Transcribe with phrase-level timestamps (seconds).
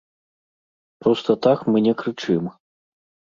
[1.03, 2.43] Проста так мы не крычым.